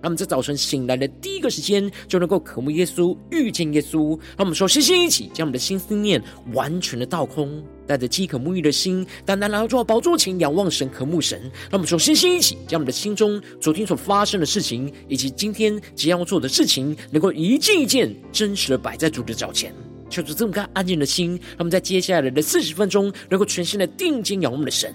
[0.00, 4.10] 让我们在早晨醒来的第一个时间，就能够渴慕耶稣、遇见耶稣。
[4.36, 11.40] 让我们说，星星一起将我们的心思念完全的倒空，带着饥渴沐浴的心，单单来到主宝座前仰望神、渴慕神。
[11.42, 19.74] 让我们说，星星一起将我们的心中昨天所发生的事情，以及今天即将要做的事情，能够一件一件真实的摆在主的脚前。
[20.08, 24.94] 求主这么干安静的心，让我们在接下来的四十分钟，能够全心的定睛仰望我们的神。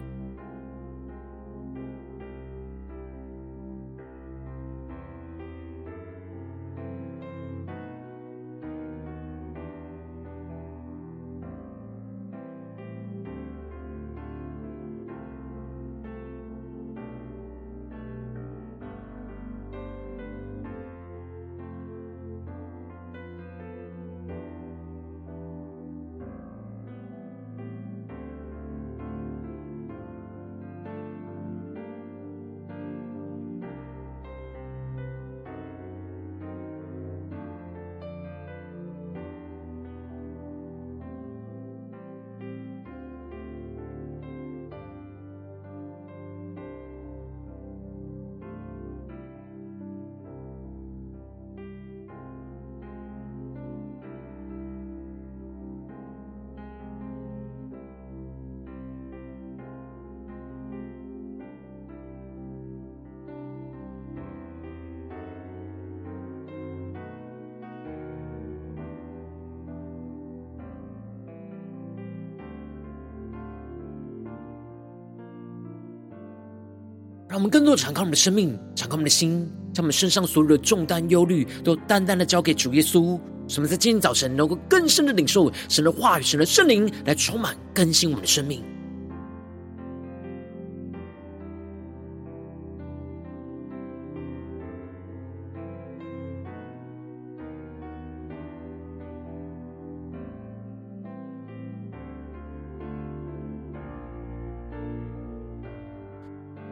[77.31, 83.17] 让我们更多的敞开我们的生命，敞开我们的心，将我们身上所有的重担、忧虑，都单单的交给主耶稣。
[83.47, 88.61] 使我们在今天早晨能够更深的领受神的话语、神的圣灵来充满更新我们的生命。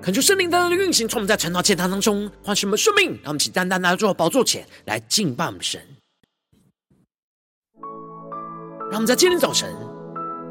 [0.09, 5.79] 恳求圣灵的运行，从我们在晨祷祭坛当中唤醒我们生命，让我们起单单来到宝座前来敬拜我们神。
[8.89, 9.71] 让我们在今天早晨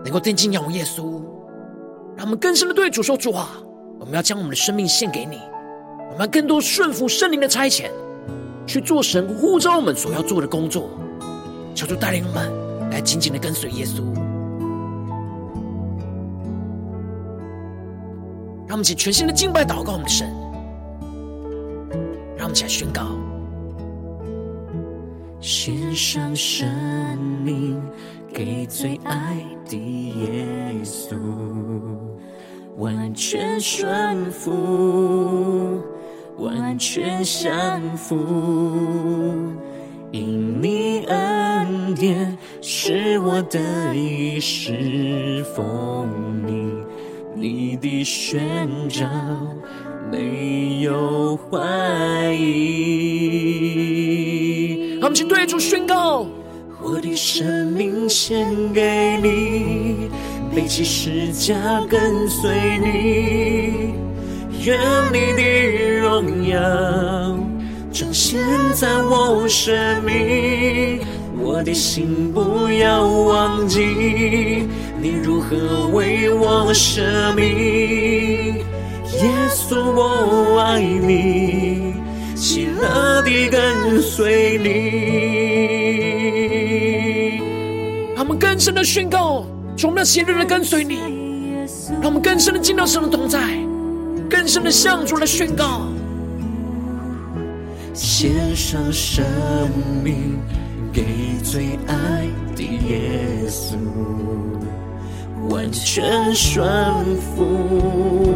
[0.05, 1.21] 能够定睛仰望耶稣，
[2.17, 3.61] 让我们更深的对主说主啊，
[3.99, 5.41] 我们要将我们的生命献给你，
[6.13, 7.91] 我们要更多顺服圣灵的差遣，
[8.65, 10.89] 去做神呼召我们所要做的工作。
[11.75, 14.28] 求主带领我们来紧紧的跟随耶稣。
[18.69, 20.29] 让我们起全新的敬拜祷告我们的神，
[22.37, 23.17] 让我们起来宣告：
[25.41, 26.69] 献上生
[27.43, 27.81] 命
[28.31, 30.45] 给最爱的耶
[30.85, 31.17] 稣，
[32.77, 35.83] 完全顺服，
[36.37, 38.15] 完全降服，
[40.13, 46.07] 因你恩典是我得以侍奉
[46.47, 46.69] 你。
[47.35, 49.07] 你的宣召
[50.11, 52.99] 没有怀疑，
[54.95, 56.27] 让我们去对主宣告：
[56.83, 60.11] 我的生命献给你，
[60.55, 61.55] 背起十架
[61.89, 63.93] 跟随你，
[64.65, 64.79] 愿
[65.13, 65.43] 你的
[66.01, 66.59] 荣耀
[67.93, 68.41] 彰显
[68.75, 71.01] 在我生命，
[71.41, 74.67] 我的心不要忘记。
[75.01, 77.47] 你如何为我舍命？
[79.21, 81.95] 耶稣，我爱你，
[82.35, 84.69] 喜乐地跟随你。
[88.15, 89.47] 让我们更深的宣告，
[89.77, 90.99] 从那喜乐的跟随你，
[92.01, 93.41] 让我们更深的进到神的同在，
[94.29, 95.83] 更深的向主来宣告，
[97.95, 99.25] 献上生
[100.05, 100.39] 命
[100.93, 101.03] 给
[101.43, 103.77] 最爱的耶稣。
[105.49, 106.67] 完全顺
[107.17, 108.35] 服，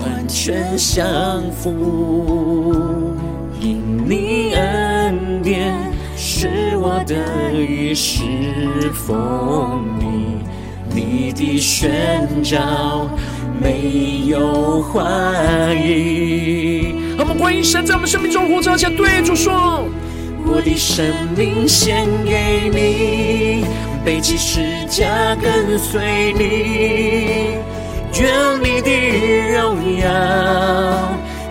[0.00, 3.14] 完全降服，
[3.60, 5.74] 因你恩典
[6.16, 8.20] 是我得以侍
[8.92, 10.38] 奉你，
[10.94, 13.08] 你的宣召
[13.60, 16.94] 没有怀疑。
[17.18, 19.84] 我们欢迎神在我们生命中呼召，且对主说：
[20.44, 21.04] 我的生
[21.36, 23.64] 命献给你，
[24.04, 27.56] 背起十架跟随你，
[28.20, 28.90] 愿你的
[29.52, 30.06] 荣耀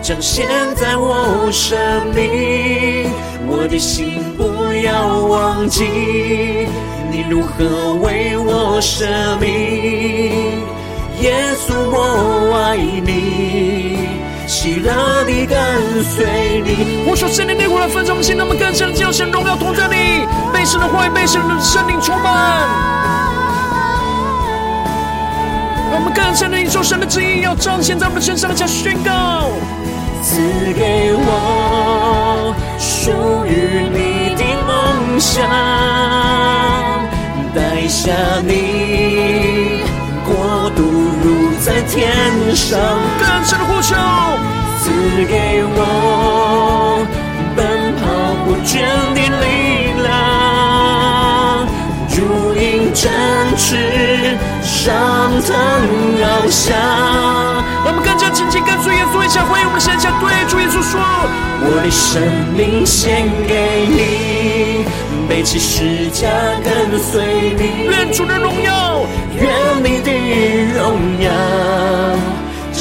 [0.02, 0.46] 彰显
[0.76, 1.78] 在我生
[2.14, 3.10] 命，
[3.46, 5.84] 我的心不要忘记
[7.10, 9.06] 你如何为我舍
[9.40, 9.50] 命，
[11.22, 13.96] 耶稣我爱你。
[14.46, 15.56] 喜乐地跟
[16.04, 16.91] 随你。
[17.04, 22.32] 我说圣灵烈火来焚烧我们心，让我们更深的将神荣耀同在你，被神的话语，被神的圣灵充满。
[25.90, 29.50] 让我们更深的领受神的旨意，要彰显在我们身上的，加宣告。
[30.22, 30.36] 赐
[30.72, 33.10] 给我属
[33.44, 35.44] 于你的梦想，
[37.52, 38.12] 带下
[38.46, 39.82] 你
[40.24, 40.82] 国度
[41.22, 42.10] 如在天
[42.54, 42.78] 上。
[43.18, 44.61] 更深的呼求。
[44.82, 44.90] 赐
[45.26, 47.06] 给我
[47.54, 48.02] 奔跑
[48.44, 48.82] 不倦
[49.14, 49.44] 的力
[50.02, 50.10] 量，
[52.10, 52.18] 如
[52.56, 53.06] 鹰展
[53.56, 54.82] 翅上
[55.42, 55.54] 腾
[56.18, 56.20] 翱
[56.50, 56.74] 翔。
[57.84, 61.00] 让我们更加紧紧跟随耶稣，一起回应我们的神，向对主耶稣说：
[61.62, 62.20] 我的生
[62.56, 64.84] 命献给你，
[65.28, 66.26] 背起十架
[66.64, 67.86] 跟随你。
[67.86, 69.06] 愿主的荣耀，
[69.38, 70.10] 愿你的
[70.74, 71.11] 荣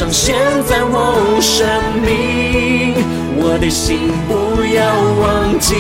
[0.02, 0.12] 耀。
[0.12, 1.68] 彰显在我生
[2.02, 2.96] 命，
[3.38, 4.82] 我的心不要
[5.22, 5.76] 忘记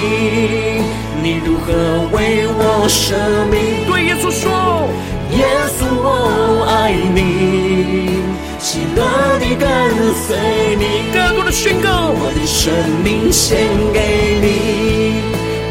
[1.23, 1.73] 你如何
[2.15, 3.17] 为我舍
[3.49, 3.83] 命。
[3.87, 4.87] 对耶稣说，
[5.31, 8.21] 耶稣我爱你，
[8.59, 9.01] 喜乐
[9.39, 9.67] 地跟
[10.13, 10.37] 随
[10.77, 11.09] 你。
[11.11, 12.71] 更多的宣告，我的生
[13.03, 13.57] 命献
[13.91, 15.17] 给你，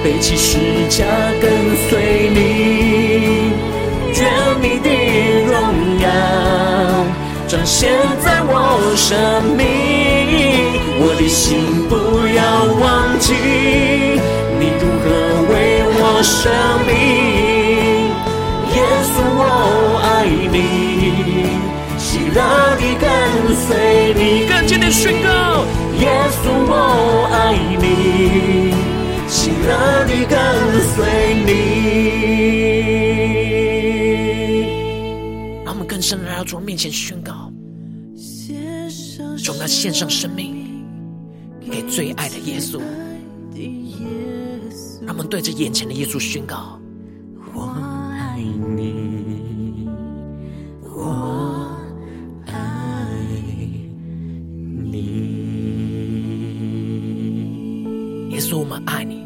[0.02, 0.58] 背起十
[0.88, 1.06] 架
[1.40, 1.48] 跟
[1.88, 1.89] 随
[7.64, 7.90] 现。
[8.22, 9.16] 在我生
[9.56, 9.64] 命，
[11.00, 11.94] 我的心不
[12.36, 13.32] 要忘记
[14.58, 15.06] 你如何
[15.48, 15.52] 为
[15.96, 16.52] 我生
[16.86, 16.90] 命。
[18.74, 18.78] 耶
[19.08, 19.42] 稣，我
[20.04, 20.06] 爱
[20.52, 20.54] 你，
[21.98, 22.38] 喜乐
[22.76, 23.08] 地跟
[23.56, 23.66] 随
[24.14, 24.46] 你。
[24.46, 25.64] 更坚定宣告，
[25.98, 26.06] 耶
[26.42, 26.72] 稣，我
[27.32, 28.74] 爱你，
[29.26, 30.36] 喜乐地跟
[30.94, 30.94] 随
[31.46, 31.48] 你。
[35.64, 37.49] 让我们更深的来到主面前宣告，
[39.42, 40.84] 主，我们要献上生命
[41.70, 42.80] 给最爱的耶稣。
[45.02, 46.78] 让我们对着眼前的耶稣宣告：
[47.54, 47.62] 我
[48.12, 48.38] 爱
[48.76, 49.88] 你，
[50.82, 51.66] 我
[52.46, 52.52] 爱
[54.84, 54.98] 你。
[58.30, 59.22] 耶稣，我们爱你，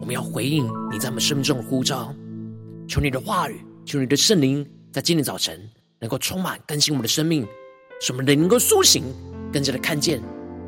[0.00, 2.14] 我们要回应你在我们生命中的呼召。
[2.88, 4.66] 求你的话语，求你的圣灵。
[4.90, 5.58] 在今天早晨，
[6.00, 7.46] 能够充满更新我们的生命，
[8.02, 9.04] 什么人能够苏醒，
[9.52, 10.20] 更加的看见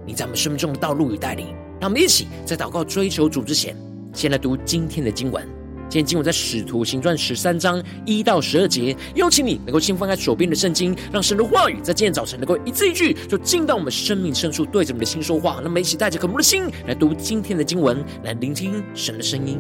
[0.07, 1.49] 你在我们生命中的道路与带领。
[1.81, 3.77] 让我们一起在祷告追求主之前，
[4.13, 5.45] 先来读今天的经文。
[5.89, 8.97] 今天经文在使徒行传十三章一到十二节。
[9.17, 15.55] 邀请你能够先翻开手边的圣经，让神的话语在今天早晨能够一字一句，就进到我们生命深处，对着我们的心说话。
[15.55, 19.59] 让我们一起带着渴慕的心来读今天的经文，来聆听神的声音。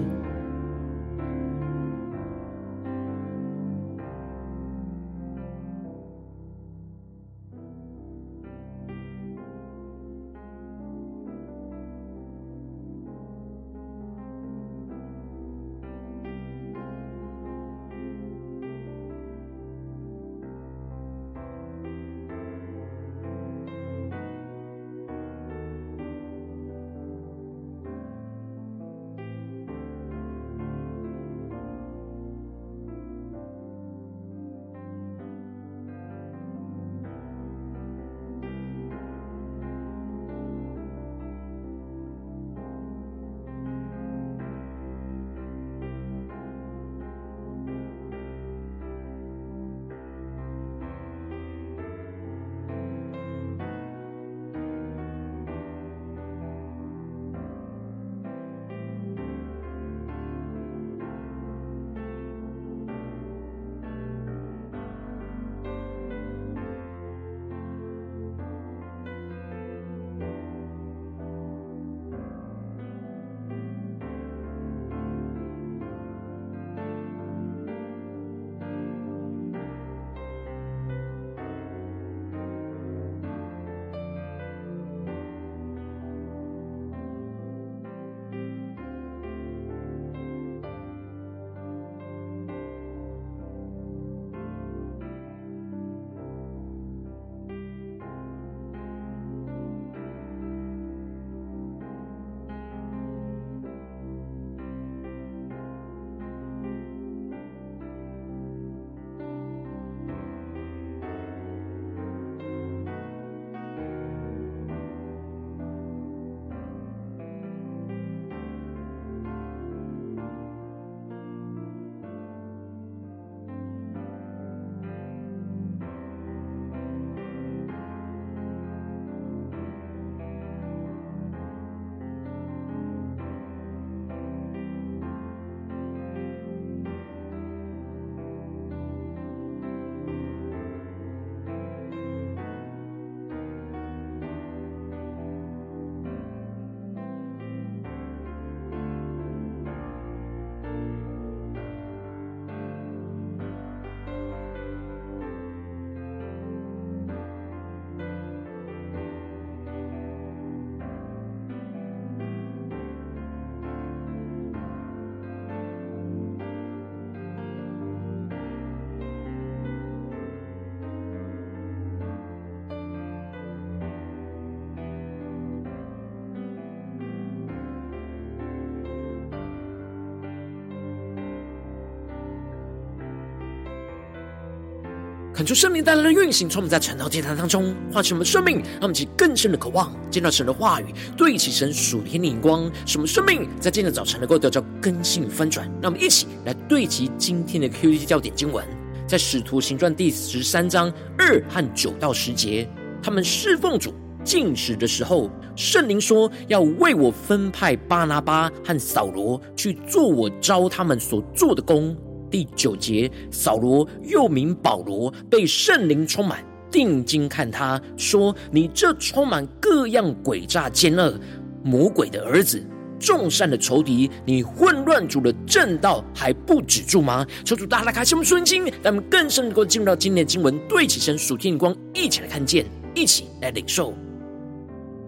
[185.44, 190.86] 恳求圣灵带来的运行，从我们在晨祷祭坛当中唤醒我们生命，让我们起更深的渴望，见到神的话语，
[191.18, 195.70] 对齐神属天的眼光，使我们生命在今天早晨能够得到更新翻转。
[195.82, 198.64] 让我们一起来对齐今天的 QT 焦点经文，
[199.06, 202.66] 在使徒行传第十三章二和九到十节，
[203.02, 203.92] 他们侍奉主
[204.24, 211.94] 进食的时候，圣灵说要为我分派巴拿巴和扫罗去做我招他们所做的工。
[212.35, 221.17] 第九节，扫罗又名保罗，被圣灵充满，定睛看他说：“你这充满各样诡诈奸恶
[221.62, 222.61] 魔鬼的儿子，
[222.99, 233.95] 众善的仇敌，你混乱主的正道还不止住吗？”求主大大开启我们顺经，让我们更深能够进入到今天的经文，对起身属天光，一起来看见，一起来领受。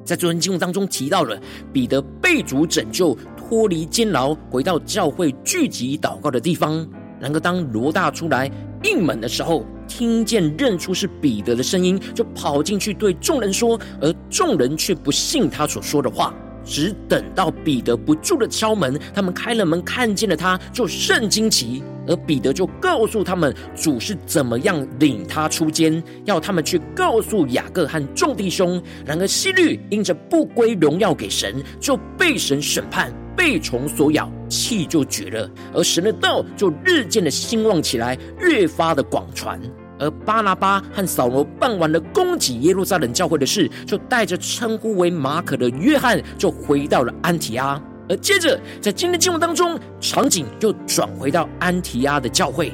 [0.04, 1.36] 在昨天经文当中提到了
[1.72, 6.88] 彼得被主拯救，脱离监牢，回到教会聚集祷告的地方。
[7.20, 8.50] 然而，当罗大出来
[8.82, 16.34] 应门的时候，听见认出是彼得的声音，就跑进去对众人说，而众人却不信他所说的话。
[16.68, 21.80] 只等到彼得不住的敲门，他们开了门，看见了他，就甚惊奇。
[22.08, 28.82] 而彼得就告诉他们，主是怎么样领他出监，要他们去告诉雅各和众弟兄。
[29.04, 35.50] 然而希律因着不归荣耀给神，就被神审判，被虫所咬，气就绝了。
[35.74, 39.60] 而神的道就日渐的兴旺起来，越发的广传。
[39.98, 47.80] 而巴拿巴和扫罗办完了攻击耶路撒冷教会的事，就带着称呼为马可的约翰，就回到了安提阿。
[48.08, 52.72] 而接着在今天经文当中，场景又转回到安提阿的教会，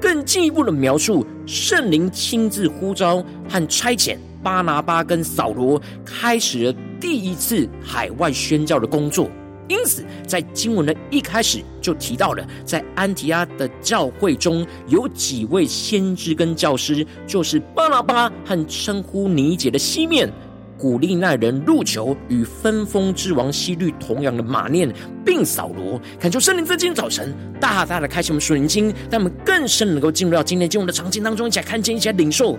[0.00, 9.28] 更进一步的描述圣灵亲自呼召和差遣巴拿巴跟扫罗，开始了第一次海外宣教的工作。
[9.70, 20.28] 因此，在经文的一开始就提到了，在安提阿的教会中有几位先知跟教师，就是巴拿巴和称呼尼姐的西面、
[20.76, 24.92] 古利奈人路求与分封之王西律同样的马念，
[25.24, 26.00] 并扫罗。
[26.18, 32.58] 恳求圣灵在今天早晨大大的开启我们属灵经，让我们更深能够进入到今天经文的场景当中，一起来看见，一起来领受。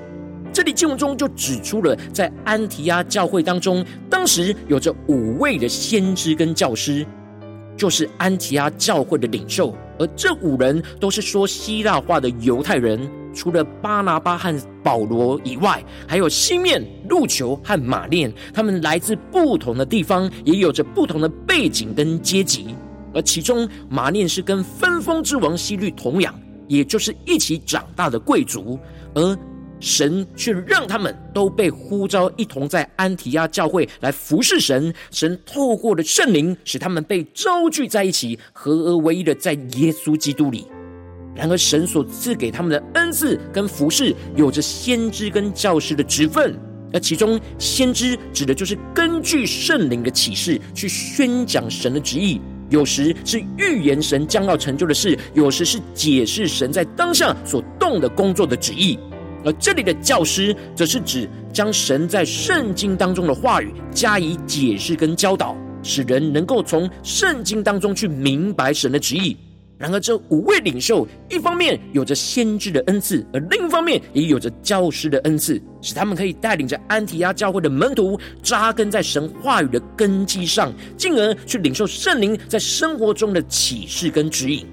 [0.54, 7.06] 这里经文中就指出了，在安提阿教会当中，当时有着五位的先知跟教师，
[7.78, 9.74] 就是安提阿教会的领袖。
[9.98, 14.54] 而这五人都是说希腊话的犹太人，除了巴拿巴和
[14.84, 22.76] 保罗以外，还有西面、路求和马念，他们来自不同的地方，也有着不同的背景跟阶级。
[23.14, 26.34] 而其中马念是跟分封之王希律同养，
[26.68, 28.80] 也就是一起长大的贵族，
[29.14, 29.38] 而
[29.82, 34.94] 神却让他们都被呼召，一同在安提阿教会来服侍神。
[35.10, 40.68] 神透过了圣灵，使他们被召聚在一起，合而为一的在耶稣基督里。
[41.34, 46.56] 然而，神所赐给他们的恩赐跟服侍，有着先知跟教师的职分。
[46.94, 59.00] 而其中，先知指的就是根据圣灵的启示去宣讲神的旨意，有时是预言神将要成就的事，有时是解释神在当下所动的工作的旨意。
[59.44, 69.36] 而这里的教师，则是指将神在圣经当中的话语加以解释跟教导，使人能够从圣经当中去明白神的旨意。
[69.78, 84.68] 然而，这五位领袖一方面有着先知的恩赐，而另一方面也有着教师的恩赐，使他们可以带领着安提阿教会的门徒扎根在神话语的根基上，进而去领受圣灵在生活中的启示跟指引。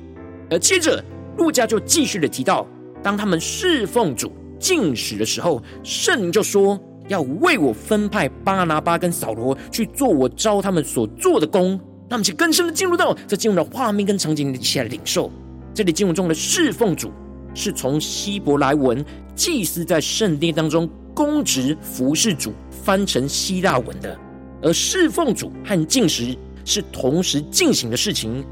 [0.50, 1.02] 而接着，
[1.38, 2.66] 路加就继续的提到，
[3.02, 4.30] 当他们侍奉主。
[4.58, 11.78] 禁食的时候，圣灵就说要为我分派巴拿巴跟扫罗去做我招他们所做的工。
[12.08, 15.30] 那么，请更深的进入到这进入的画面跟场景里一起来领受。
[15.74, 17.10] 这里经文中的侍奉主，
[17.54, 24.18] 是从希伯来文祭司在圣殿当中公职服侍主翻成希腊文的，
[24.62, 28.44] 而侍奉主和禁食是同时进行的事情。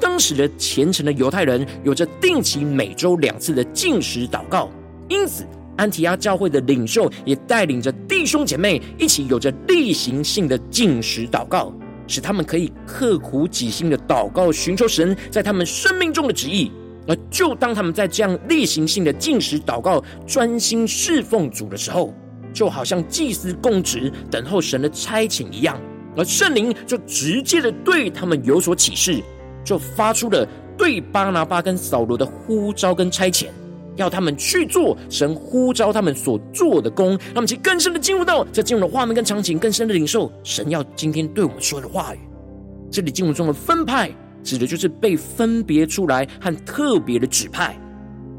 [0.00, 4.68] 当时的虔诚的犹太人有着定期每周两次的禁食祷告。
[5.08, 5.46] 因此，
[5.76, 11.72] 安提阿教会的领袖也带领着弟兄姐妹一起有着例行性的禁食祷告，
[12.06, 16.70] 使他们可以刻苦己心的祷告，寻求神在他们生命中的旨意。
[17.06, 22.14] 而就当他们在这样例行性的进食祷告、专心侍奉主的时候，
[22.52, 25.78] 就好像祭司供职等候神的差遣一样，
[26.16, 29.22] 而圣灵就直接的对他们有所启示，
[29.62, 33.48] 就发出了对巴拿巴跟扫罗的呼召跟差遣。
[33.96, 42.18] 要他们去做神呼召他们所做的工，让我们去更深的进入到这进入的画面跟场景，更深的领受神要今天对我们说的话语。
[42.90, 44.10] 这里进入中的分派，
[44.42, 47.76] 指的就是被分别出来和特别的指派。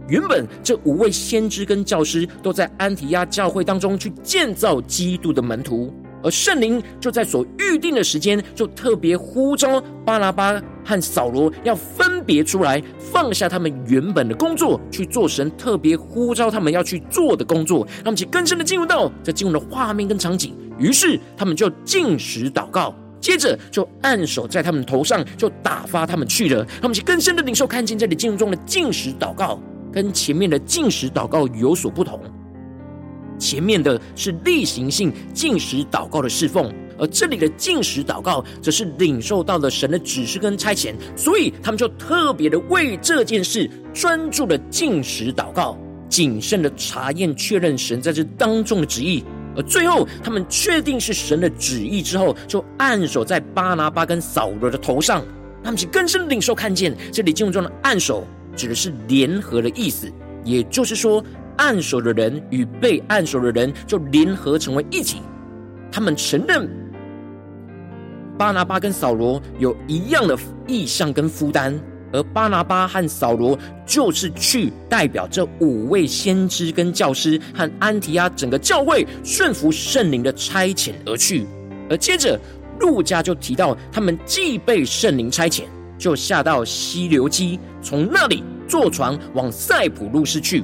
[0.07, 5.91] 原本这五位先知跟教师都在安提亚教会当中去建造基督的门徒，
[6.25, 17.87] 而圣灵就在所预定的时间，就特别呼召巴拉巴和扫罗要分别出来，放下他们原本的工作，去做神特别呼召他们要去做的工作。
[18.03, 22.93] 让我们更深的进入到这进入的画面跟场景，于是他们就进食祷告。
[23.21, 26.65] 接着就按手在他们头上，就打发他们去了。
[26.81, 29.59] 他们就更深的领受，看见这里经文中的进食祷告，
[29.91, 32.19] 跟前面的进食祷告有所不同。
[33.37, 45.77] 前面的是例行性禁食祷告的侍奉，而这里的禁食祷告，则是领受到了神的指示跟差遣，所以他们就特别的为这件事专注的禁食祷告，
[46.09, 49.23] 谨慎的查验确认神在这当中的旨意。
[49.57, 55.23] 而最后，他们确定是神的旨意之后，就按手在巴拿巴跟扫罗的头上。
[55.63, 60.11] 他们是更深领受看见，这里经文中的按手指的是联合的意思，
[60.43, 61.23] 也就是说，
[61.57, 65.21] 按手的人与被按手的人就联合成为一体。
[65.91, 66.69] 他们承认
[68.37, 70.37] 巴拿巴跟扫罗有一样的
[70.67, 71.79] 意向跟负担。
[72.13, 81.45] 而巴拿巴和扫罗就是去代表这五位先知跟教师和安提阿整个教会顺服圣灵的差遣而去。
[81.89, 82.39] 而接着
[82.79, 85.63] 路加就提到，他们既被圣灵差遣，
[85.97, 90.63] 就下到西流基，从那里坐船往塞浦路斯去。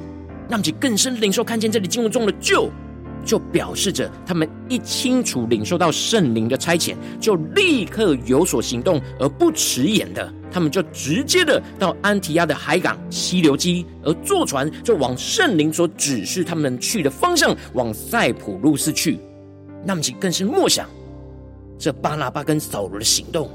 [0.52, 2.68] 让其更深领受看见这里经文中的“就”，
[3.24, 10.30] 就表示着他们一清楚领受到圣灵的差遣，就立刻有所行动，而不迟延的。
[10.50, 19.18] 他们就直接的到安提亚的海港西流基，而坐船就往圣灵所指示他们去的方向，往塞浦路斯去。
[19.86, 20.86] 那么，其更是默想
[21.78, 23.50] 这巴拿巴跟扫罗的行动，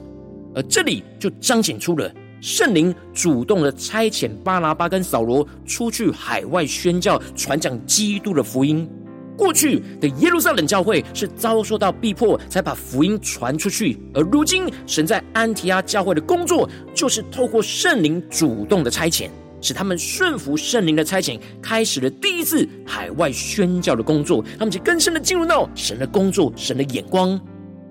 [0.55, 8.89] 而这里就彰显出了圣灵主动的差遣巴拿巴跟扫罗出去海外宣教、传讲基督的福音。
[9.35, 13.95] 过去的耶路撒冷教会是遭受到逼迫，才把福音传出去。
[14.13, 19.29] 而如今，神在安提阿教会的工作，就是透过圣灵主动的差遣，
[19.61, 24.43] 使他们顺服圣灵的差遣，开始了第一次海外宣教的工作。
[24.57, 27.29] 他们就更深的进入到神的工作、神的眼光，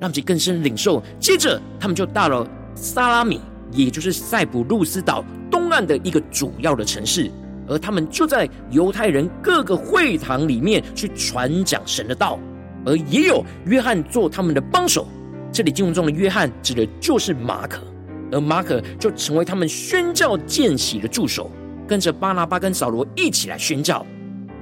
[0.00, 1.00] 让他们更深领受。
[1.20, 3.40] 接着，他们就到了撒拉米，
[3.76, 7.30] 也就是塞浦路斯岛东岸的一个主要的城市。
[7.68, 12.38] 而他们就在犹太人各个会堂里面去传讲神的道，
[12.84, 15.06] 而也有约翰做他们的帮手。
[15.52, 17.82] 这里经文中的约翰指的就是马可，
[18.30, 21.50] 而马可就成为他们宣教见习的助手，
[21.88, 24.06] 跟着巴拿巴跟扫罗一起来宣教。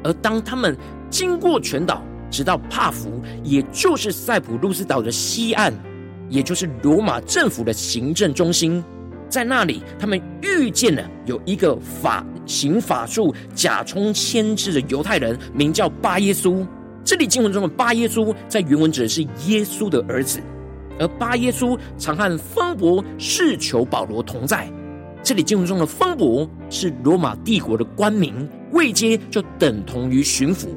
[0.02, 0.74] 而当他们
[1.10, 5.74] 经过全岛，直到帕福，也就是塞浦路斯岛的西岸，
[6.30, 8.82] 也就是罗马政府的行政中心。
[9.34, 16.64] 在那里，他们遇见了有一个法行法术、假充签诗的犹太人，名叫巴耶稣。
[17.04, 20.38] 这里经文中的巴耶稣，在原文指的是耶稣的儿子。
[21.00, 24.70] 而巴耶稣常和方伯侍求保罗同在。
[25.20, 30.68] 这里经文中的方伯是罗马帝国的官名，位阶就等同于巡抚。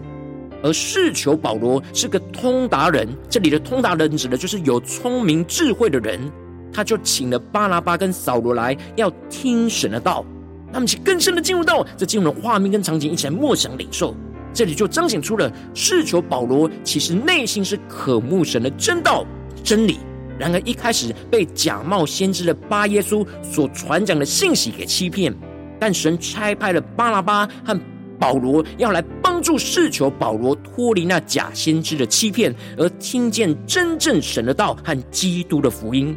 [0.63, 6.19] 而侍求保罗是个通达人，这里的通达人指的就是有聪明智慧的人。
[6.77, 10.23] 他就请了巴拉巴跟扫罗来，要听神的道。
[10.71, 14.15] 他们去更深的进入到这进入的画面跟场景，一起来默想领受。
[14.53, 19.25] 这里就彰显出了世求保罗其实内心是渴慕神的真道
[19.63, 19.97] 真理。
[20.37, 25.33] 然而一开始被假冒先知的巴耶稣所传讲的信息给欺骗，
[25.79, 27.81] 但神差派了巴拉巴和
[28.19, 36.15] 保罗要来帮助世求保罗脱离那假先知的欺骗，而听见真正神的道和基督的福音。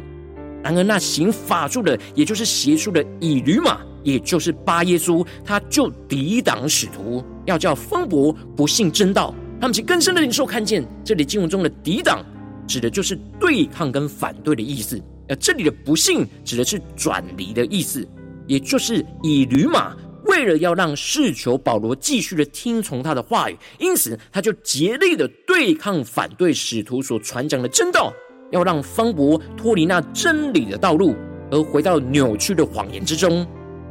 [0.63, 9.33] 然而，那行法术的，也就是邪术的以驴马，也就是巴耶稣，他就抵挡使徒，要叫风伯不信真道。
[9.59, 12.23] 他们其更深的领受看见，这里经文中的抵挡，
[12.67, 14.97] 指的就是对抗跟反对的意思；
[15.27, 18.07] 而这里的不信，指的是转离的意思。
[18.47, 19.95] 也就是以驴马
[20.25, 28.11] 为了要让侍求保罗继续的听从他的话语，因此他就竭力的对抗反对使徒所传讲的真道。
[28.51, 31.15] 要让方伯脱离那真理的道路，
[31.49, 33.45] 而回到扭曲的谎言之中。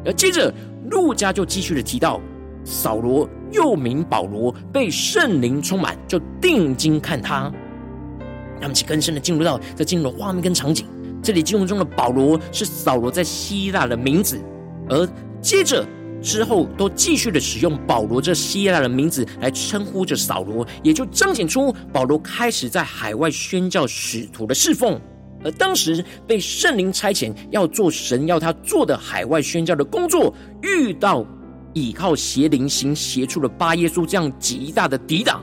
[0.05, 0.53] 而接着，
[0.91, 2.21] 陆家就继续的提到，
[2.65, 7.53] 扫罗又名保罗，被圣灵充满，就定睛看他。
[8.61, 10.87] 他们就更深的进入到这进入的画面跟场景。
[11.23, 14.41] 这里经文中的保罗是扫罗在希腊的名字，
[14.89, 15.09] 而
[15.41, 15.85] 接着。
[16.23, 25.01] 之后都继续的使用保罗这希腊的名字来称呼着扫罗，也就彰显出保罗开始在海外宣教使徒的侍奉。
[25.43, 31.25] 而当时被圣灵差遣要做神要他做的海外宣教的工作，遇到
[31.73, 35.43] 倚靠邪灵行邪术的巴耶稣这样极大的抵挡，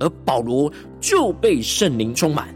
[0.00, 2.52] 而保罗就被圣灵充满。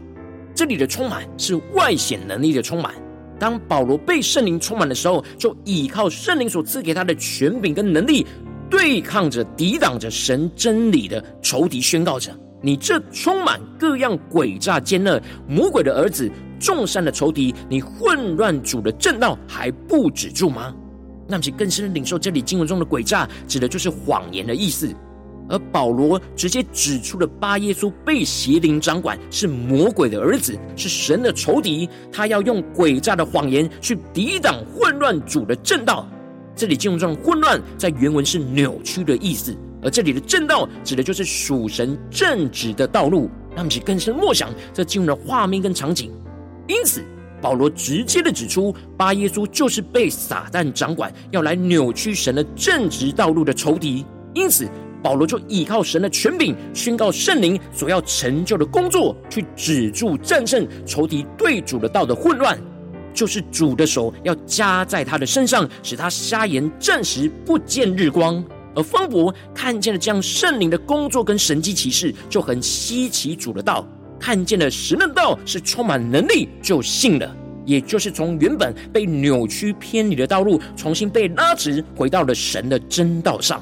[0.53, 2.93] 这里的充满是外显能力的充满。
[3.39, 8.25] 当保罗被圣灵充满的时候，就倚靠圣灵所赐给他的权柄跟能力，
[8.69, 20.73] 对抗着、抵挡着神真理的仇敌，宣告着：你这充满各样诡诈奸恶魔鬼的儿子，众善的仇敌，你混乱主的正道还不止住吗？
[21.27, 24.93] 那么，其更深的领受这里经文中的诡诈，指的就是谎言的意思。
[25.49, 31.87] 而保罗直接指出了巴耶稣被邪灵掌管，是魔鬼的儿子，是神的仇敌。
[32.11, 36.07] 他要用诡诈的谎言去抵挡混乱主的正道。
[36.55, 43.29] 这里进入这种混乱在原文是扭曲的意思，而这里的正道指的就是属神正直的道路。
[43.55, 46.11] 那么，其更深默想这进入的画面跟场景。
[46.67, 47.03] 因此，
[47.41, 54.05] 保罗直接的指出，巴耶稣就是被撒旦掌管，要来扭曲神的正直道路的仇敌。
[54.33, 54.67] 因此，
[55.05, 62.59] 保罗就依靠神的权柄，宣告圣灵所要成就的工作，去止住战胜仇敌对主的道的混乱，
[63.13, 68.43] 就是主的手要加在他的身上，使他瞎眼暂时不见日光。
[68.73, 73.87] 而方伯看见了这样圣灵的工作跟神迹奇事，就很稀奇主的道。
[74.19, 77.31] 看见了神的道是充满能力，就信了，
[77.63, 83.61] 也就是从原本被扭曲偏离的道路，重新被拉直，回到了神的真道上。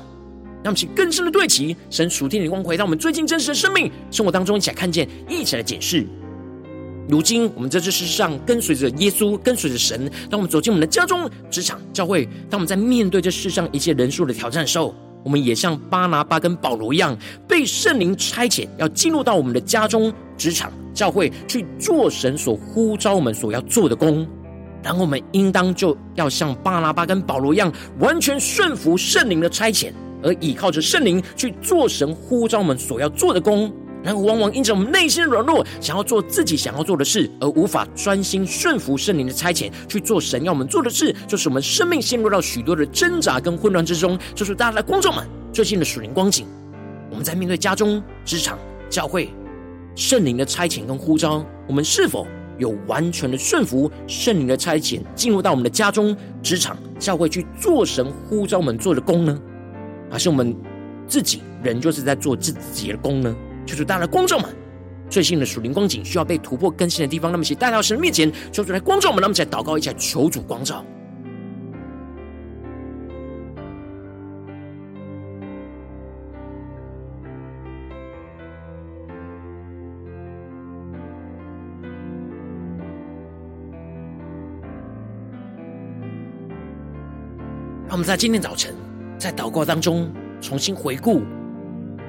[0.63, 6.07] 让我们更深的对齐神属天的光，回到我们最近真实的生命生活当中，一起来看见，一起来检视。
[7.09, 10.09] 如今我们在这世上跟随着耶稣，跟随着神。
[10.29, 24.25] 当我们走进我们的家中、职场、教会，当我们在面对这世上一切人数的挑战的时候，我们也像巴拿巴跟保罗一样，被圣灵差遣，要进入到我们的家中、职场、教会去做神所呼召我们所要做的工。
[24.81, 29.91] 然后我们应当就要像巴拿巴跟保罗一样，完全顺服圣灵的差遣，
[30.23, 33.71] 而依靠着圣灵去做神呼召我们所要做的工。
[34.03, 44.19] 然后往往因着我们内心的软弱，想要做自己想要做的事，而无法专心顺服圣灵的差遣去做神要我们做的事，就是我们生命陷入到许多的挣扎跟混乱之中。
[44.35, 46.45] 就是大家的观众们最近的属灵光景，
[47.09, 48.59] 我们在面对家中、职场、
[48.89, 49.29] 教会
[49.95, 59.39] 圣灵的差遣跟呼召，我们是否有完全的顺服圣灵的差遣，进入到我们的家中、职场、教会去做神呼召我们做的工呢？
[60.13, 60.55] 还是我们
[61.07, 63.35] 自己人就是在做自己的工呢？
[63.65, 64.47] 求主，大家的光照们，
[65.09, 70.85] 最新的属灵光景需要被突破更新的地方，那么请带到神面前，求主来光照我们，那么一起来祷告，一下求主光照。
[87.87, 88.75] 让我们在今天早晨，
[89.23, 91.21] 在祷告当中重新回顾。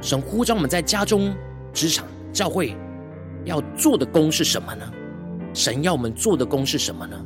[0.01, 1.33] 神呼召我们在家中、
[1.73, 2.77] 职场、教会
[3.45, 4.85] 要做的工是什么呢？
[5.55, 7.17] 神要我们做的工是什么呢？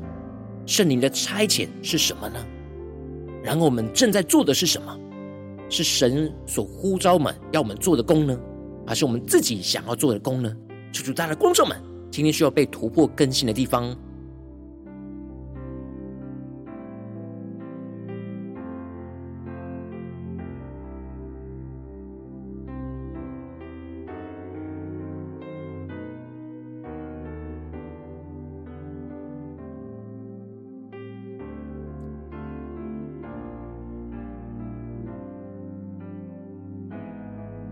[0.66, 2.38] 圣灵的差遣是什么呢？
[3.42, 4.94] 然后我们正在做的是什么？
[5.70, 8.38] 是神所呼召我们要我们做的工呢？
[8.86, 10.54] 还是我们自己想要做的工呢？
[10.92, 11.74] 求主，大家的观众们，
[12.10, 13.96] 今天需要被突破更新的地方。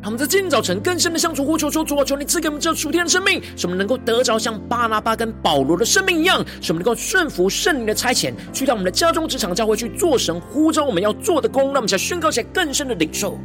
[0.06, 11.64] 他们在今天早晨更深的向主呼求说：主啊，求你赐给我们这属天的生命，使我们能够得着像巴拉巴跟保罗的生命一样，使我们能够顺服圣灵的差遣，去到我们的家中、职场、教会去做神呼召我们要做的工。
[11.64, 13.36] 让我们想宣告起来更深的领受。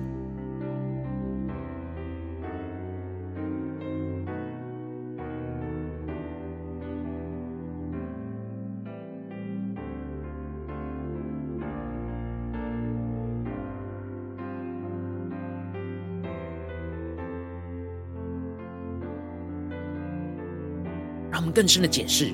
[21.51, 22.31] 更深的检视，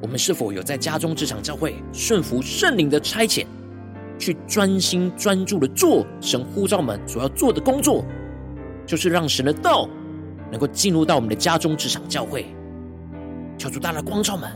[0.00, 3.44] 我们是否有在家中、职场、教会顺服圣灵的差遣，
[4.18, 8.04] 去专心专注的做神呼召们所要做的工作，
[8.86, 9.88] 就是让神的道
[10.50, 12.46] 能够进入到我们的家中、职场、教会。
[13.56, 14.50] 求主大大光照们，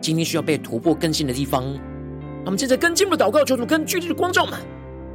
[0.00, 1.64] 今天需要被突破更新的地方。
[2.44, 4.58] 我们接着跟进步的祷告，求主更具体的光照们。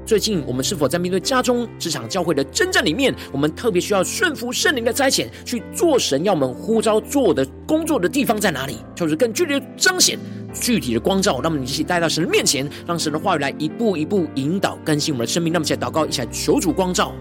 [0.06, 8.78] 最近我们是否在面对家中、职场、教会的征战里面，我们特别需要顺服圣灵的差遣，去做神要我们呼召做的工作的地方在哪里？
[8.96, 10.18] 就是更具体的彰显、
[10.54, 15.52] 具体的光照，让我们一起带到神的面前，让神的话语来一步一步引导更新我们的生命。
[15.52, 17.14] 那么，一起来祷告，一起来求主光照。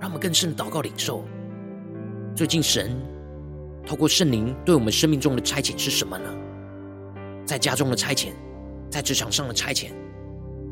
[0.00, 1.24] 让我们更深祷告领受。
[2.34, 2.90] 最近神
[3.84, 6.24] 透过圣灵对我们生命中的差遣是什么呢？
[7.44, 8.28] 在家中的差遣。
[8.90, 9.90] 在职场上的差遣，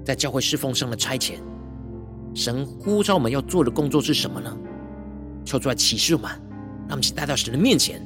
[0.05, 1.35] 在教会侍奉上的差遣，
[2.35, 4.57] 神呼召我们要做的工作是什么呢？
[5.45, 6.31] 求出来启示我们，
[6.89, 8.01] 让我们带到神的面前，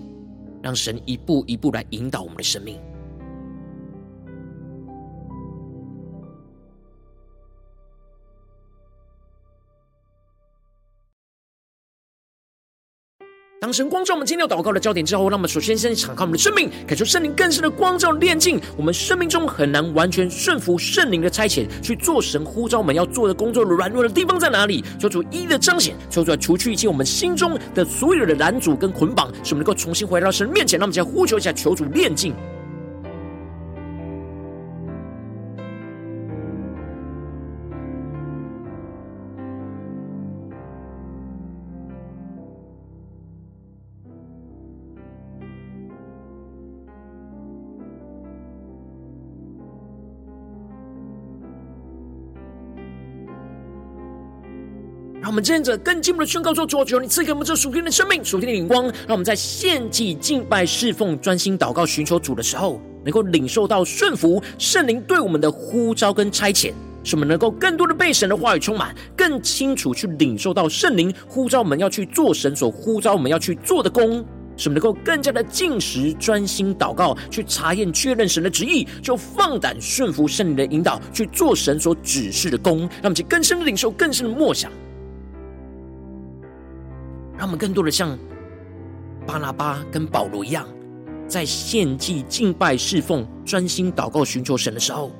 [0.62, 2.80] 让神一步一步来引导我们的生命。
[13.60, 24.84] 当神光照我们今天祷告的焦点之后，让我们首先先敞开我们的生命，感受圣灵更深的光照炼净我们生命中很难完全顺服圣灵的差遣去做神呼召我们要做的工作的软弱的地方在哪里？
[25.00, 30.78] 求主一一的彰显，求主来除去一切我们心中的所有的拦阻跟捆绑，使我们能够重新回到神面前。
[30.78, 32.32] 让我们先呼求一下，求主炼净。
[55.28, 66.72] 让我们接着更进一步的宣告说：主啊，求你赐给我们这属天的生命、属天的眼光，让我们在献祭、敬拜、侍奉、专心祷告、寻求主的时候，能够领受到顺服圣灵对我们的呼召跟差遣，
[67.04, 74.24] 使我们能够更多的被神的话语充满，更清楚去领受到圣灵呼召我们要去做神所呼召我们要去做的工，
[74.56, 84.72] 使我们能够更加的进食、专心祷告，去查验确认神的旨意，就放胆顺服圣灵的引导，去做神所指示的工，让我们去更深的领受、更深的默想。
[87.38, 88.18] 让我们更多的像
[89.24, 90.66] 巴拉巴跟保罗一样，
[91.28, 95.12] 在献祭、敬拜、侍奉、专心祷告、寻求神的时候，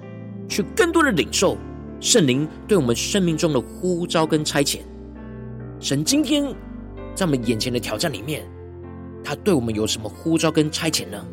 [0.49, 1.57] 去更多的领受
[2.01, 4.81] 圣灵对我们生命中的呼召跟差遣。
[5.79, 6.53] 神今天
[7.15, 8.45] 在我们眼前的挑战里面，
[9.23, 11.25] 他对我们有什么呼召跟差遣呢？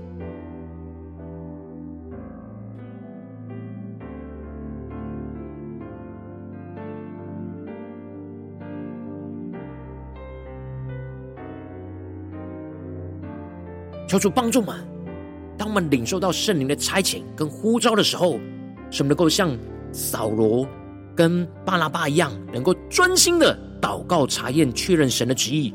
[14.08, 14.76] 求主帮助嘛，
[15.58, 18.40] 当我们领受到圣灵的差遣跟呼召的时候，
[18.92, 19.58] 是能够像
[19.92, 20.68] 扫罗
[21.16, 25.74] 跟巴拉巴一样，能够专心的祷告、查验、确认神的旨意，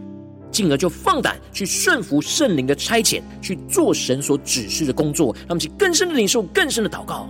[0.51, 7.29] 进而就放胆去顺服圣灵的差遣，去做神所指示的工作，让我们去更深的领受、更深的祷告。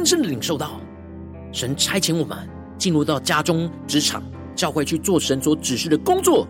[0.00, 0.80] 更深的领受到，
[1.52, 2.38] 神差遣我们
[2.78, 4.22] 进入到家中、职场、
[4.56, 6.48] 教会去做神所指示的工作，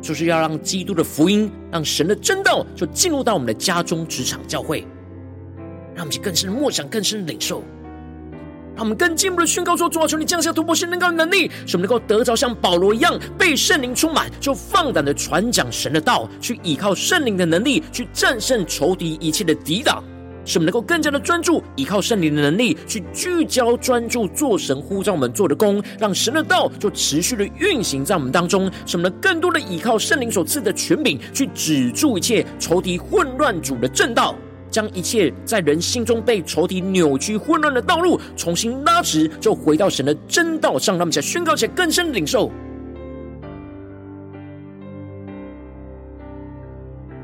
[0.00, 4.80] 就是要让基督的福音、让神的真道就进入到我们的家中、职场、教会，
[5.94, 7.62] 让我们去更深的默想、更深的领受，
[8.74, 20.02] 让我们更进一步的宣告说：主啊，求你降下突破性、能高的能力，使我们能够得着像保罗一样被圣灵充满，就放胆的传讲神的道，去依靠圣灵的能力，去战胜仇敌一切的抵挡。
[20.46, 28.70] 使我们能够更加的专注，依靠圣灵的能力，去聚焦专注做神呼召我们做的工，让神的道就持续的运行在我们当中。
[28.86, 34.34] 使我们能更多的依靠圣灵所赐的权柄，去止住一切仇敌混乱主的正道，
[34.70, 40.94] 将一切在人心中被仇敌扭曲混乱的道路重新拉直，就回到神的真道上。
[40.94, 42.52] 让我们想宣告起来，更深的领受，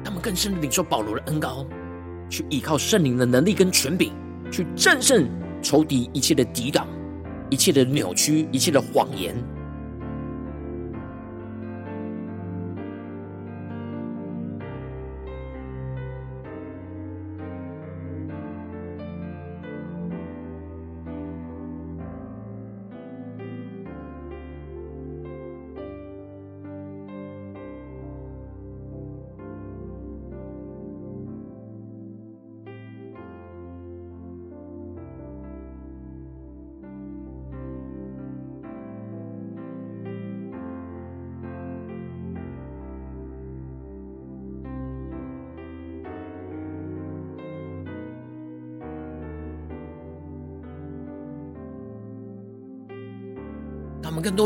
[0.04, 1.64] 他们更深的领受保罗的恩膏。
[2.32, 4.10] 去依靠圣灵的能力跟权柄，
[4.50, 5.28] 去战胜
[5.60, 6.88] 仇敌一切的抵挡，
[7.50, 9.36] 一切的扭曲，一切的谎言。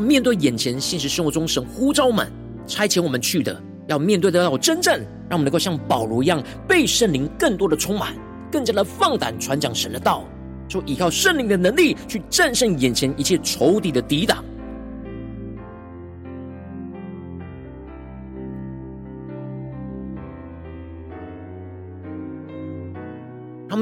[0.01, 2.31] 面对眼前现实生活中神呼召们、
[2.67, 8.15] 差遣我们去的，要面对的要真正，让我们能够像保罗一样被圣灵更多的充满，
[8.51, 10.25] 更加的放胆传讲神的道，
[10.69, 14.45] 就依靠圣灵的能力去战胜眼前一切仇敌的抵挡。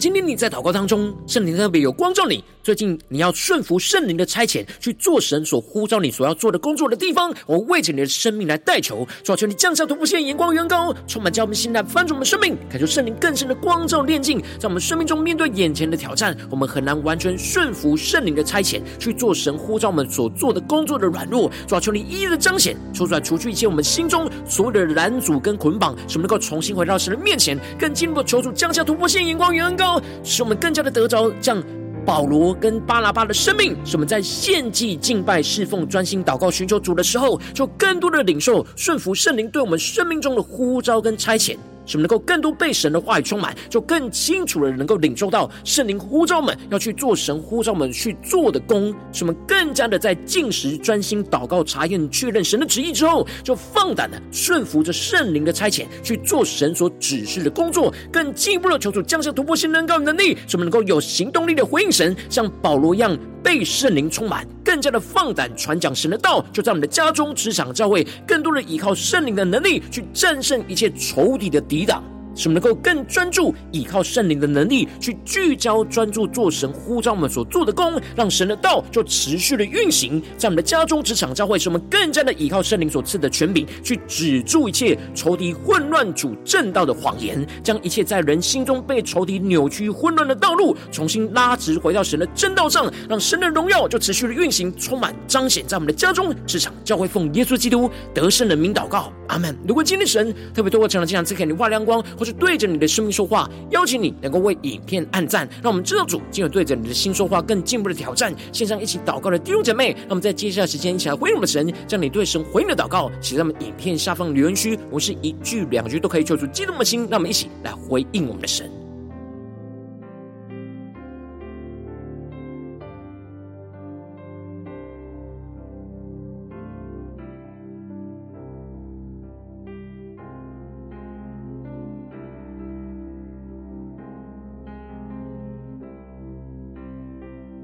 [0.00, 31.62] 今天你在祷告当中，圣灵特别有光照你，最近你要顺服圣灵的差遣，去做神所呼召你所要做的工作的地方，我为着你的生命来代求，主啊，求你降下突破线，眼光远高，充满叫我们心来翻转我们生命，感受圣灵更深的光照炼净，在我们生命中面对眼前的挑战，我们很难完全顺服圣灵的差遣，去做神呼召我们所做的工作的软弱，主啊，求你一一的彰显，说出来，除去一切我们心中所有的拦阻跟捆绑，使我们能够重新回到神的面前，更进一步求主降下突破线，眼光远高，使我们更加的得着像
[32.04, 41.56] 保罗跟巴拉巴的生命，使我们在献祭、敬拜、侍奉、专心祷告、寻求主的时候，就更多的领受顺服圣灵对我们生命中的呼召跟差遣。
[41.90, 48.94] 使我们能够更多被神的话语充满，就更清楚的能够领受到圣灵呼召们要去做神呼召们去做的工。
[49.12, 57.92] 使我们更加的在静时专心祷告、查验、确认神的旨意之后，就放胆的顺服着圣灵的差遣去做神所指示的工作。
[58.12, 66.44] 更进一步的求主降下突破性能高能力，使我们能够有行动力的回应神，像保罗一样被圣灵充满，更加的放胆传讲神的道。
[66.52, 71.79] 就在我们的家中、职场、教会，更多的依靠圣灵的能力去战胜一切仇敌的敌。
[71.80, 72.04] 抵挡，
[72.40, 99.54] 使我们能够更专注，依靠圣灵的能力去聚焦、专注做神呼召我们所做的工，让神的道就持续的运行在我们的家中、职场、教会，使我们更加的依靠圣灵所赐的权柄，去止住一切仇敌混乱主正道的谎言，将一切在人心中被仇敌扭曲、混乱的道路，重新拉直，回到神的正道上，让神的荣耀就持续的运行，充满彰显在我们的家中、职场、教会，奉耶稣基督得胜的名祷告，阿门。
[99.68, 108.34] 如果今天神特别透过这样的这样赐给你亮光，或是对着你的生命说话，邀请你能够为影片按赞，让我们知道主今日对着你的心说话，更进一步的挑战。
[108.52, 118.79] 线上一起祷告的弟兄姐妹，那么在接下来时间一起来回应我们的神，将你对神回应的祷告写在我们影片下方留言区，我是一句两句都可以救出激动的心，让我们一起来回应我们的神。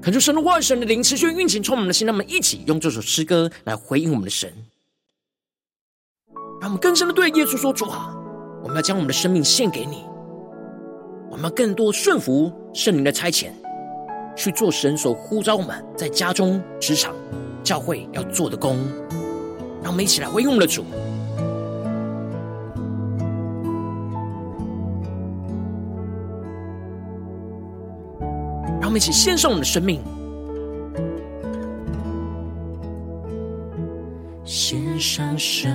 [0.07, 2.07] 恳求神的话语、神的灵持续运行，充满我们的心。
[2.07, 4.49] 让我们一起用这首诗歌来回应我们的神，
[6.61, 8.15] 让我们更深的对耶稣说：“主啊，
[8.63, 10.05] 我们要将我们的生命献给你，
[11.29, 13.49] 我们要更多顺服圣灵的差遣，
[14.33, 17.13] 去做神所呼召我们在家中、职场、
[17.61, 18.79] 教会要做的工。”
[19.83, 20.85] 让我们一起来回应我们的主。
[28.87, 29.99] 让我们一起献上我们的生命，
[34.45, 35.69] 献上生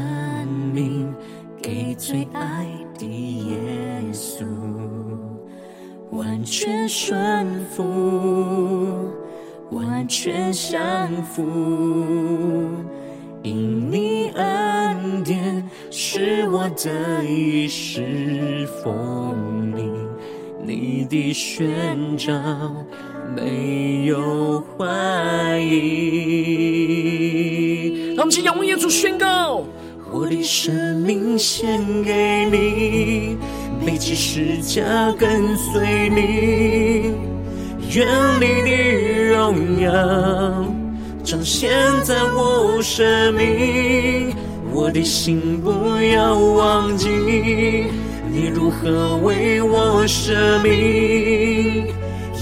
[0.72, 1.14] 命
[1.60, 2.66] 给最爱
[2.98, 3.54] 的耶
[4.14, 4.46] 稣，
[6.10, 7.84] 完全顺服，
[9.70, 11.42] 完全降服。
[13.42, 20.01] 因你恩典使我得以侍奉你，
[20.64, 22.32] 你的宣召
[23.36, 26.14] 没有怀疑。
[28.14, 29.64] 让我们请仰望耶稣宣告：
[30.12, 33.36] 我的生命献给你，
[33.84, 37.12] 背起十架跟随你，
[37.94, 38.06] 愿
[38.40, 38.70] 你的
[39.34, 39.90] 荣耀。
[41.24, 41.70] 彰显
[42.04, 44.34] 在我生命，
[44.72, 45.70] 我的心不
[46.02, 47.08] 要忘记
[48.34, 51.84] 你如何为我舍命。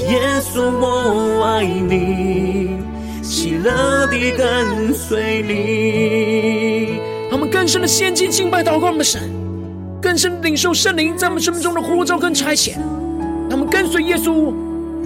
[0.09, 2.79] 耶稣，我爱你，
[3.25, 7.01] 喜乐地跟随你。
[7.29, 9.21] 他们更深的献祭、敬拜、祷告我们的神，
[10.01, 12.77] 更深领受圣灵在我们生命中的呼召跟差遣。
[13.51, 14.55] 他们跟随耶稣。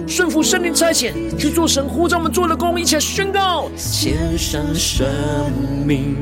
[0.07, 5.03] 顺服圣灵差遣，去做神呼召我们做的工，一起来宣告：献上生
[5.83, 6.15] 命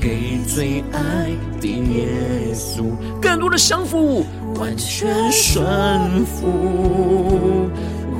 [0.00, 1.30] 给最爱
[1.60, 2.84] 的耶稣，
[3.20, 4.24] 更多的降服，
[4.54, 7.68] 完全顺服，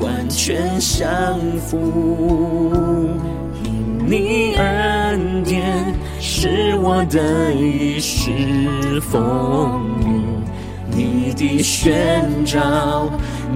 [0.01, 3.09] 完全降服。
[3.63, 10.25] 因你恩典使我的一世风雨，
[10.91, 13.09] 你的宣召。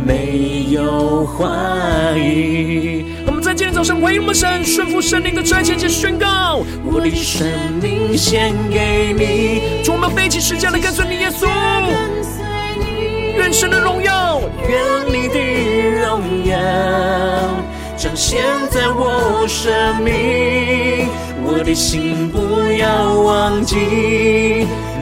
[0.07, 3.05] 没有怀疑。
[3.55, 7.47] 今天早上回应我们神，顺服圣灵的差遣，且宣告：我的生
[7.83, 11.47] 命献给你，主，我们背起十架来跟随你，耶稣。
[13.37, 14.41] 愿神的荣耀，
[14.71, 15.39] 愿你的
[16.01, 16.57] 荣耀
[17.95, 21.07] 彰显在我生命。
[21.45, 22.39] 我的心不
[22.79, 23.77] 要忘记，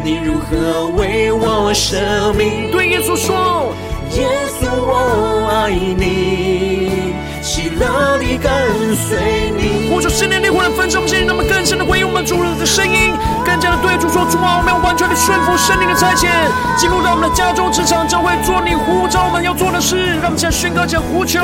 [0.03, 2.73] 你如何为我舍命。
[2.73, 3.73] 对耶稣说。
[4.19, 4.27] 耶
[4.61, 6.80] 稣，我爱你，
[7.61, 8.51] 喜乐地跟
[8.97, 9.91] 随你。
[9.91, 13.13] 呼求圣灵烈火的分身，我们现在那么更深的回应我们主人的声音，
[13.45, 16.31] 更加的对主说：主啊，我们要完全的顺服圣灵的差遣，
[16.79, 20.17] 进入到我们的家中、职场、教会，做你呼召我们要做的事。
[20.23, 21.39] 让我们现在宣告，这样呼求，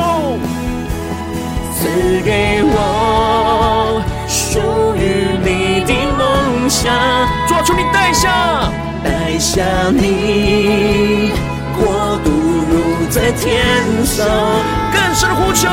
[1.77, 1.85] 赐
[2.25, 4.59] 给我属
[4.97, 6.95] 于你的梦想，
[7.47, 8.73] 主啊，求你带下，
[9.05, 9.63] 带下
[9.93, 11.33] 你
[11.77, 12.33] 国度。
[13.09, 13.65] 在天
[14.05, 14.27] 上，
[15.17, 15.67] 更深的呼求，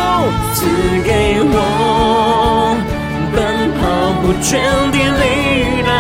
[0.54, 0.66] 赐
[1.04, 2.78] 给我
[3.36, 3.44] 奔
[3.76, 3.84] 跑
[4.22, 4.56] 不倦
[4.90, 5.92] 的力量，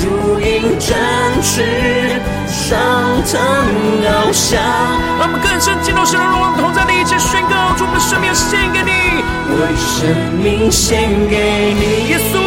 [0.00, 0.48] 如鹰
[0.78, 0.96] 展
[1.42, 1.60] 翅，
[2.48, 2.80] 上
[3.28, 3.36] 腾
[4.00, 4.56] 翱翔。
[5.18, 10.08] 让我们更深进入神的荣耀同在的一切宣告，主，我们的生命献给你，我的生
[10.42, 11.36] 命献给
[11.76, 12.40] 你，耶稣，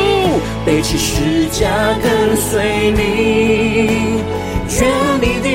[0.66, 1.70] 背起十架
[2.02, 4.18] 跟随你，
[4.80, 4.90] 愿
[5.22, 5.46] 你的。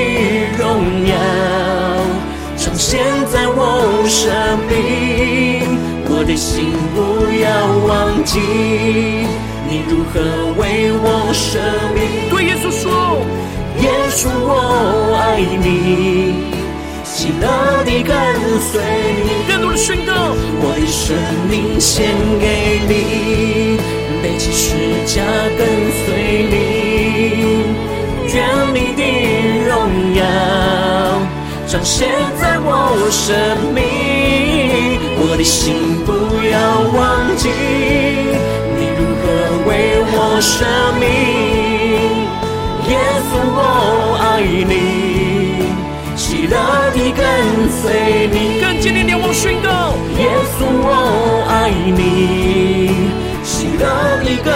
[0.57, 1.11] 荣耀
[2.83, 2.99] 现
[3.31, 4.33] 在我生
[4.67, 5.77] 命，
[6.09, 6.97] 我的心不
[7.39, 7.45] 要
[7.87, 8.39] 忘记
[9.69, 10.17] 你如何
[10.57, 11.59] 为我舍
[11.93, 12.27] 命。
[12.31, 13.21] 对耶稣说，
[13.81, 15.69] 耶稣我爱你，
[17.03, 17.45] 喜乐
[17.85, 18.17] 地跟
[18.59, 18.81] 随
[19.25, 19.45] 你。
[19.47, 21.15] 更多的宣告，我的生
[21.51, 22.09] 命献
[22.41, 23.77] 给你，
[24.23, 25.21] 背起十架
[25.55, 25.61] 跟
[26.01, 26.55] 随你。
[28.33, 28.35] 愿
[28.73, 29.01] 你的
[29.69, 29.69] 荣
[30.15, 30.19] 耀
[31.71, 33.33] 彰显在我生
[33.73, 36.11] 命，我的心不
[36.51, 36.59] 要
[36.91, 37.47] 忘记
[38.75, 39.23] 你如何
[39.69, 39.71] 为
[40.11, 40.67] 我生
[40.99, 41.07] 命。
[42.91, 45.63] 耶稣，我爱你，
[46.17, 47.23] 喜乐地跟
[47.71, 48.59] 随你。
[48.59, 50.27] 更坚定地往宣告，耶
[50.59, 53.07] 稣，我爱你，
[53.45, 54.51] 喜乐地跟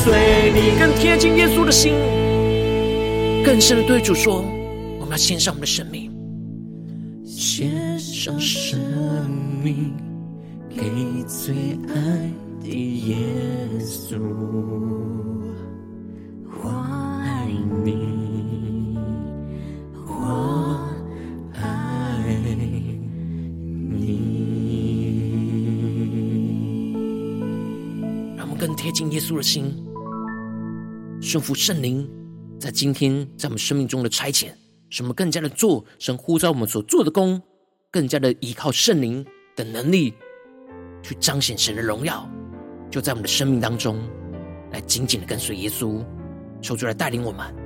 [0.00, 0.80] 随你。
[0.80, 1.92] 更贴近耶稣的心。
[3.44, 4.42] 更深的对主说
[4.98, 6.10] ：“我们要献上我们的生命，
[7.44, 8.80] 献上生
[9.62, 9.92] 命
[10.70, 11.54] 给最
[11.92, 12.32] 爱
[12.62, 12.70] 的
[13.06, 13.18] 耶
[13.80, 14.18] 稣。
[16.48, 16.70] 我
[17.22, 17.46] 爱
[17.84, 18.96] 你，
[20.06, 20.80] 我
[21.52, 21.60] 爱
[22.46, 22.98] 你。”
[28.38, 29.70] 让我们更贴近耶稣的心，
[31.20, 32.08] 顺服圣灵。
[32.58, 34.48] 在今天，在我们生命中的差遣，
[34.94, 37.42] 什么更加的做神呼召我们所做的功，
[37.90, 39.26] 更加的依靠圣灵
[39.56, 40.14] 的能力，
[41.02, 42.30] 去彰显神的荣耀，
[42.92, 43.98] 就在我们的生命当中，
[44.70, 46.00] 来紧紧的跟随耶稣，
[46.62, 47.63] 求主来带领我们。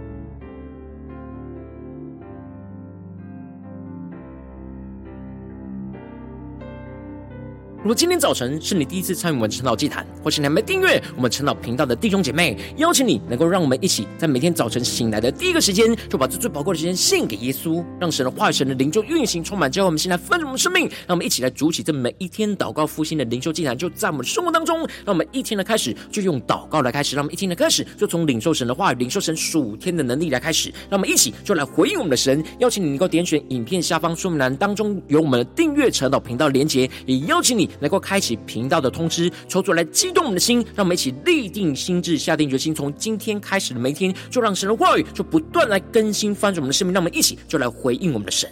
[7.79, 20.89] 如果今天早晨是你第一次参与我们晨祷祭坛，或是你还没订阅我们晨祷频道的弟兄姐妹，邀请你能够让我们一起在每天早晨醒来的第一个时间，就把这最宝贵的时间献给耶稣，让神的话语、神的灵就运行充满，教会我们现在丰盛的生命。
[21.07, 24.81] 让我们一起来筑起这每一天祷告复兴的灵修祭坛，就在我们的生活当中。
[25.05, 30.69] 让我们一天的开始就用祷告来开始，让我们一天的开始就从领受神的话语、领受神属天的能力来开始。
[30.91, 32.43] 让我们一起就来回应我们的神。
[32.59, 37.68] 邀请你能够点选影片下方说明栏当中有我们的订阅晨祷频道连结，也邀请你。
[37.81, 48.51] 能够开启频道的通知，抽出来激动我们的心，让我们一起立定心智，下定决心，从今天开始的每一天，就让神的话语就不断来更新翻转我们的生命，让我们一起就来回应我们的神。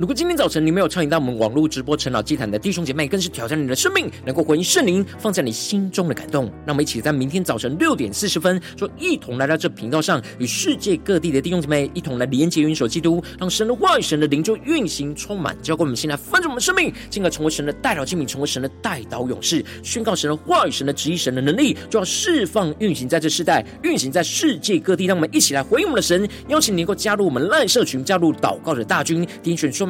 [0.00, 6.46] 如果今天早晨你没有参与到我们网络直播陈老祭坛的弟兄姐妹，更是挑战你的生命，能够回应圣灵放在你心中的感动。
[6.64, 25.04] 让我们一起在明天早晨六点四十分，就一同来到这频道上，与世界各地的弟兄姐妹一同来连接、元首基督，让神的话语、神的灵就运行充满，交给我们现在翻转我们生命，进而成为神的代祷器皿，成为神的代祷勇士，宣告神的话语、神的旨意、神的能力，就要释放运行在这世代，运行在世界各地。
[25.04, 29.89] 让我们一起来回应我们的神，邀请你能够加入我们 LINE 社群，加入祷告的大军，点选说。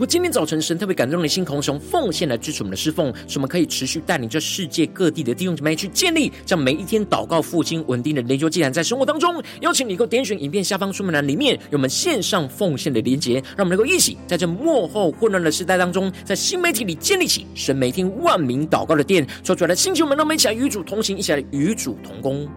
[0.00, 22.48] 果今天早晨神特别感动你的心，同时用奉献来支持我们的侍奉，使我们可以持续带领这世界各地的弟兄姊妹去建立这样每一天祷告复兴稳定的灵修祭坛，在生活当中，邀请你能够点选影片下方说明栏里面有我们线上奉献的连结，让我们能够一起在这幕后混乱的时代当中，在新媒体里建立起神每天万名祷告的殿，说出来的星球们，让我们一起来与主同行，一起来与主同工。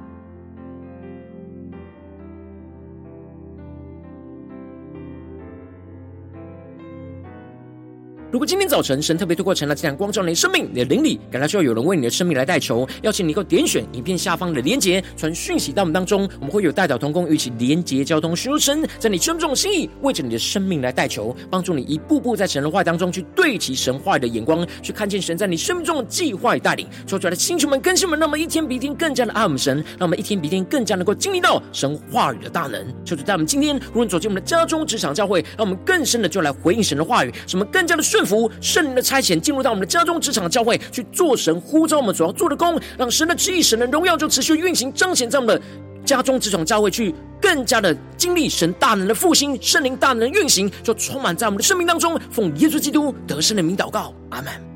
[8.34, 13.36] 如果今天早晨神特别透过晨祷祭坛光照你的生命，你的灵里感到需要有人为你的生命来代求，邀请你能。
[13.36, 26.88] 够点选影片下方的连结，传讯息到我们当中，我们会有代表同工与其连结交通，寻求神在你生命中的心意，为着你的生命来代求，帮助你一步步在神的话语当中去对齐神话语的眼光，去看见神在你生命中的计划与带领。
[27.06, 31.06] 说出来的星球们、更新们，让我们一天比一天更加的爱我们神，让我们一天比一天更加能。
[31.06, 32.84] 够经历到神话语的大能。
[33.06, 38.23] 求主在我们今天，无论走进我们的家中、职场、教会，让我们更深的就来回应神的话语，什么更加的顺。
[38.26, 45.62] 福圣灵的差遣进入到我们的家中、职场、教会，去做神呼召我们所要做的工，让神的旨意、神的荣耀就持续运行彰显在我们的
[46.06, 52.20] 家中、职场、教会，去更加的经历神大能的复兴、圣灵大能的运行，就充满在我们的生命当中。
[52.32, 54.73] 奉耶稣基督得胜的名祷告，阿门。